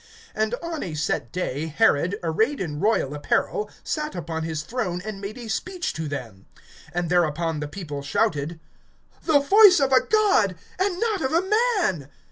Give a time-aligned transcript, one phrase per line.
[0.35, 5.21] (21)And on a set day Herod, arrayed in royal apparel, sat upon his throne, and
[5.21, 6.47] made a speech to them.
[6.95, 8.59] (22)And thereupon the people shouted:
[9.25, 11.43] The voice of a god, and not of a
[11.83, 12.09] man!